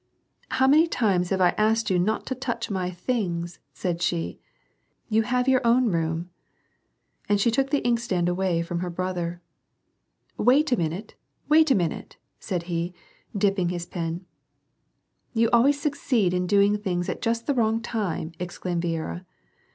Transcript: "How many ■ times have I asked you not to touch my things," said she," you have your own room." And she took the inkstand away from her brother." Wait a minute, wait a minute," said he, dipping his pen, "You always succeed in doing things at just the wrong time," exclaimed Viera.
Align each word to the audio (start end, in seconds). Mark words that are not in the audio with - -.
"How 0.57 0.65
many 0.67 0.87
■ 0.87 0.89
times 0.89 1.29
have 1.29 1.41
I 1.41 1.53
asked 1.59 1.91
you 1.91 1.99
not 1.99 2.25
to 2.25 2.33
touch 2.33 2.71
my 2.71 2.89
things," 2.89 3.59
said 3.71 4.01
she," 4.01 4.39
you 5.11 5.21
have 5.21 5.47
your 5.47 5.61
own 5.63 5.91
room." 5.91 6.31
And 7.29 7.39
she 7.39 7.51
took 7.51 7.69
the 7.69 7.85
inkstand 7.85 8.27
away 8.27 8.63
from 8.63 8.79
her 8.79 8.89
brother." 8.89 9.43
Wait 10.39 10.71
a 10.71 10.75
minute, 10.75 11.13
wait 11.49 11.69
a 11.69 11.75
minute," 11.75 12.17
said 12.39 12.63
he, 12.63 12.95
dipping 13.37 13.69
his 13.69 13.85
pen, 13.85 14.25
"You 15.35 15.51
always 15.53 15.79
succeed 15.79 16.33
in 16.33 16.47
doing 16.47 16.79
things 16.79 17.07
at 17.07 17.21
just 17.21 17.45
the 17.45 17.53
wrong 17.53 17.79
time," 17.79 18.31
exclaimed 18.39 18.81
Viera. 18.81 19.23